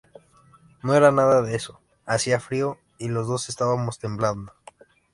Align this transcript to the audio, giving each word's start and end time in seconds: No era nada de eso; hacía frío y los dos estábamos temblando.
No 0.81 0.95
era 0.95 1.11
nada 1.11 1.43
de 1.43 1.55
eso; 1.55 1.79
hacía 2.07 2.39
frío 2.39 2.79
y 2.97 3.09
los 3.09 3.27
dos 3.27 3.49
estábamos 3.49 3.99
temblando. 3.99 4.51